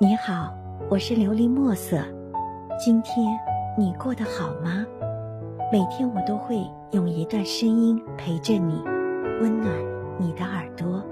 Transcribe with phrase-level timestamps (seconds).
[0.00, 0.56] 你好，
[0.88, 1.98] 我是琉璃墨色。
[2.78, 3.36] 今天
[3.76, 4.86] 你过得好吗？
[5.72, 8.80] 每天我都会用一段声音陪着你，
[9.40, 9.74] 温暖
[10.20, 11.04] 你的耳朵。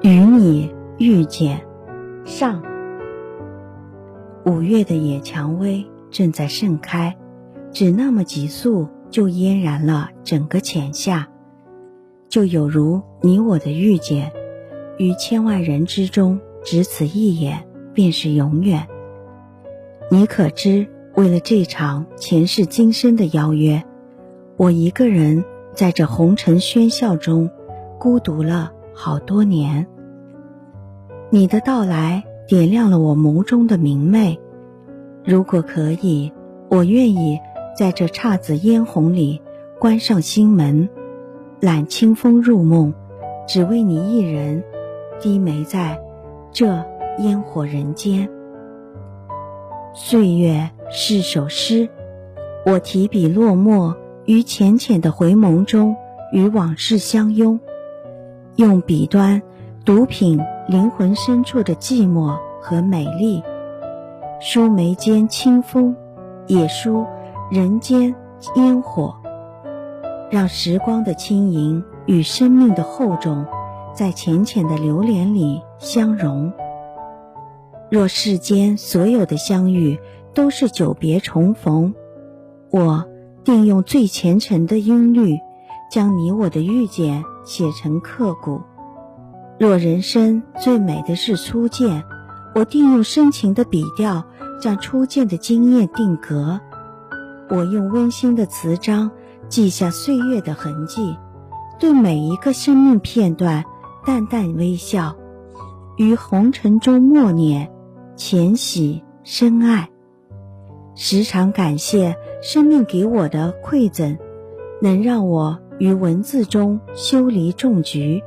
[0.00, 1.64] 与你遇见，
[2.24, 2.60] 上。
[4.44, 7.16] 五月的野蔷薇正在盛开，
[7.70, 11.28] 只那么几束就嫣然了整个浅夏，
[12.28, 14.32] 就有如你我的遇见，
[14.98, 16.40] 于千万人之中。
[16.64, 18.86] 只此一眼，便是永远。
[20.10, 23.82] 你可知，为了这场前世今生的邀约，
[24.56, 25.44] 我一个人
[25.74, 27.50] 在这红尘喧嚣中，
[27.98, 29.86] 孤独了好多年。
[31.30, 34.38] 你的到来点亮了我眸中的明媚。
[35.24, 36.32] 如果可以，
[36.68, 37.38] 我愿意
[37.76, 39.40] 在这姹紫嫣红里
[39.78, 40.88] 关上心门，
[41.60, 42.92] 揽清风入梦，
[43.46, 44.62] 只为你一人
[45.20, 45.98] 低眉在。
[46.52, 46.84] 这
[47.16, 48.28] 烟火人间，
[49.94, 51.88] 岁月是首诗，
[52.66, 55.96] 我提笔落墨于浅浅的回眸中，
[56.30, 57.58] 与往事相拥，
[58.56, 59.40] 用笔端
[59.86, 63.42] 独品灵魂深处的寂寞和美丽，
[64.38, 65.96] 书眉间清风，
[66.46, 67.06] 也书
[67.50, 68.14] 人间
[68.56, 69.16] 烟火，
[70.30, 73.46] 让时光的轻盈与生命的厚重。
[73.94, 76.52] 在浅浅的流连里相融。
[77.90, 79.98] 若世间所有的相遇
[80.32, 81.94] 都是久别重逢，
[82.70, 83.04] 我
[83.44, 85.38] 定用最虔诚的音律，
[85.90, 88.62] 将你我的遇见写成刻骨。
[89.58, 92.02] 若人生最美的是初见，
[92.54, 94.24] 我定用深情的笔调，
[94.58, 96.60] 将初见的惊艳定格。
[97.50, 99.10] 我用温馨的词章，
[99.48, 101.14] 记下岁月的痕迹，
[101.78, 103.62] 对每一个生命片段。
[104.04, 105.16] 淡淡微笑，
[105.96, 107.70] 于红尘中默念，
[108.16, 109.88] 浅喜深爱。
[110.96, 114.18] 时常感谢生命给我的馈赠，
[114.80, 118.20] 能让我于文字中修篱种菊，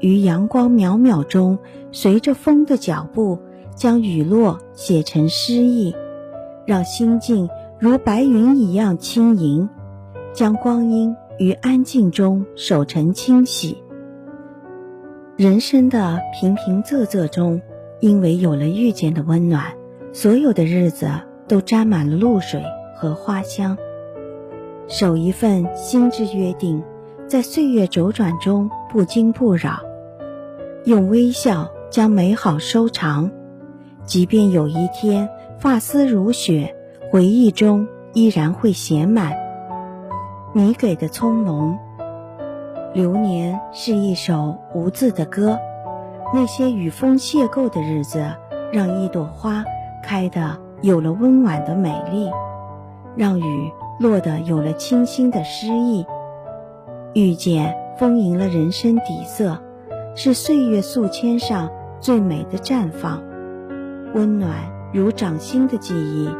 [0.00, 1.58] 于阳光渺渺中，
[1.90, 3.38] 随着风的脚步，
[3.74, 5.96] 将雨落写成诗意，
[6.66, 7.48] 让心境
[7.80, 9.70] 如白云一样轻盈，
[10.34, 13.82] 将光阴于安静中守成清洗。
[15.38, 17.62] 人生的平平仄仄中，
[18.00, 19.66] 因为有了遇见的温暖，
[20.12, 21.08] 所有的日子
[21.46, 22.60] 都沾满了露水
[22.96, 23.78] 和花香。
[24.88, 26.82] 守一份心之约定，
[27.28, 29.78] 在岁月周转中不惊不扰，
[30.84, 33.30] 用微笑将美好收藏。
[34.04, 35.28] 即便有一天
[35.60, 36.74] 发丝如雪，
[37.12, 39.36] 回忆中依然会写满
[40.52, 41.78] 你给的葱茏。
[42.94, 45.58] 流年是一首无字的歌，
[46.32, 48.24] 那些与风邂逅的日子，
[48.72, 49.62] 让一朵花
[50.02, 52.30] 开得有了温婉的美丽，
[53.14, 56.06] 让雨落得有了清新的诗意。
[57.12, 59.58] 遇见丰盈了人生底色，
[60.14, 61.68] 是岁月素笺上
[62.00, 63.22] 最美的绽放，
[64.14, 64.50] 温暖
[64.94, 66.30] 如掌心的记忆，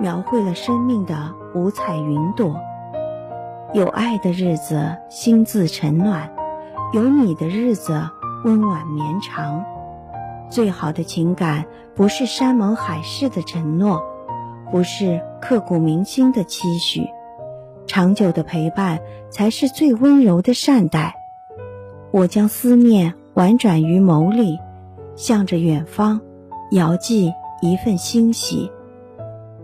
[0.00, 2.56] 描绘了生命的五彩云朵。
[3.74, 6.28] 有爱的日子，心自沉暖；
[6.92, 8.06] 有你的日子，
[8.44, 9.64] 温婉绵长。
[10.50, 14.02] 最好的情感，不是山盟海誓的承诺，
[14.70, 17.08] 不是刻骨铭心的期许，
[17.86, 19.00] 长久的陪伴
[19.30, 21.14] 才是最温柔的善待。
[22.10, 24.58] 我将思念婉转于眸里，
[25.16, 26.20] 向着远方，
[26.72, 28.70] 遥寄一份欣喜。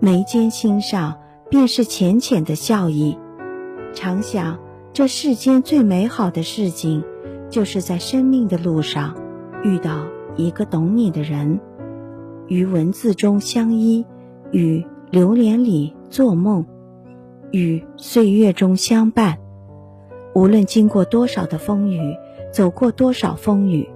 [0.00, 1.18] 眉间心上，
[1.50, 3.18] 便是浅浅的笑意。
[3.98, 4.60] 常想，
[4.92, 7.02] 这世间最美好的事情，
[7.50, 9.16] 就是在生命的路上
[9.64, 11.58] 遇到一个懂你的人，
[12.46, 14.06] 于文字中相依，
[14.52, 16.64] 与流年里做梦，
[17.50, 19.38] 与岁月中相伴。
[20.32, 21.98] 无论经过多少的风雨，
[22.52, 23.88] 走过多少风雨，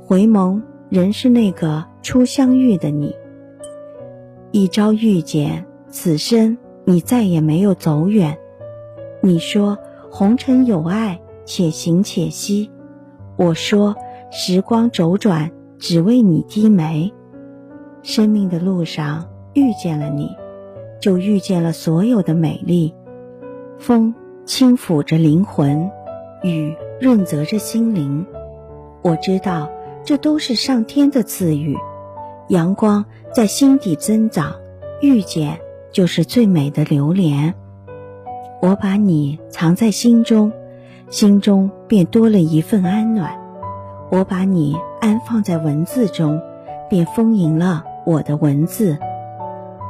[0.00, 3.14] 回眸仍是那个初相遇的你。
[4.50, 8.36] 一朝遇见，此生你再也没有走远。
[9.24, 9.78] 你说
[10.10, 12.70] 红尘有爱，且行且惜。
[13.38, 13.96] 我说
[14.30, 17.10] 时光周转，只为你低眉。
[18.02, 20.28] 生命的路上遇见了你，
[21.00, 22.94] 就遇见了所有的美丽。
[23.78, 25.90] 风轻抚着灵魂，
[26.42, 28.26] 雨润泽着心灵。
[29.00, 29.70] 我知道
[30.04, 31.74] 这都是上天的赐予。
[32.50, 33.02] 阳光
[33.34, 34.54] 在心底增长，
[35.00, 35.58] 遇见
[35.92, 37.54] 就是最美的流连。
[38.64, 40.50] 我把你藏在心中，
[41.10, 43.28] 心中便多了一份安暖；
[44.10, 46.40] 我把你安放在文字中，
[46.88, 48.96] 便丰盈了我的文字。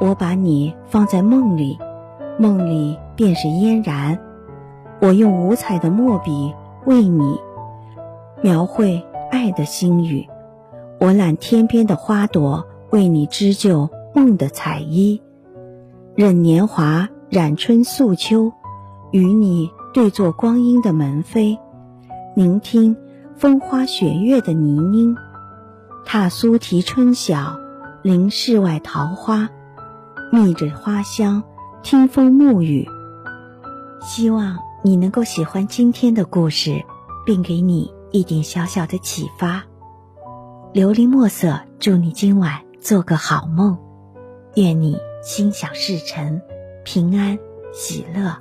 [0.00, 1.78] 我把你放在梦里，
[2.36, 4.18] 梦里便是嫣然。
[5.00, 6.52] 我用五彩的墨笔
[6.84, 7.38] 为你
[8.42, 9.00] 描绘
[9.30, 10.28] 爱的心语，
[10.98, 15.22] 我揽天边的花朵为你织就梦的彩衣，
[16.16, 18.52] 任年华染春素秋，
[19.14, 21.56] 与你对坐光阴的门扉，
[22.34, 22.96] 聆听
[23.36, 25.16] 风花雪月的呢宁，
[26.04, 27.56] 踏苏堤春晓，
[28.02, 29.48] 临世外桃花。
[30.32, 31.44] 觅着花香，
[31.80, 32.88] 听风沐雨。
[34.00, 36.84] 希望你能够喜欢今天的故事，
[37.24, 39.62] 并给你一点小小的启发。
[40.72, 43.78] 琉璃墨色，祝你今晚做个好梦，
[44.56, 46.42] 愿你心想事成，
[46.82, 47.38] 平安
[47.72, 48.38] 喜乐。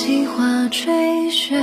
[0.00, 1.60] 起花吹雪，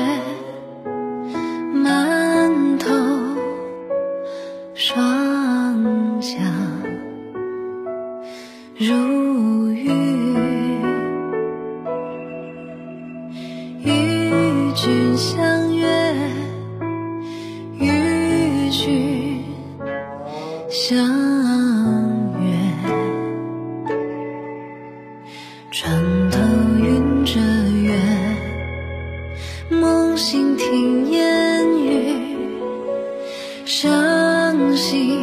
[34.77, 35.16] 息。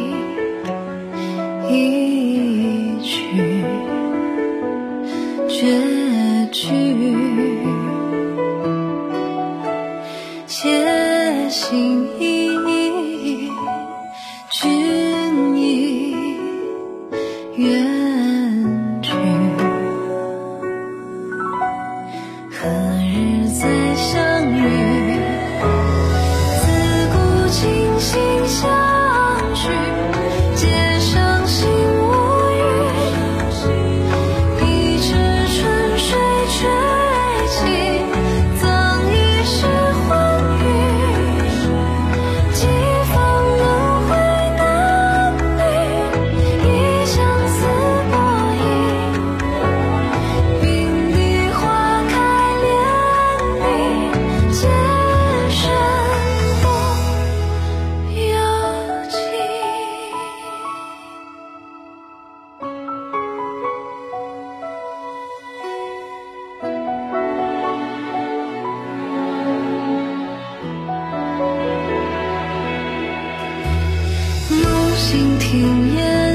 [75.07, 76.34] 静听夜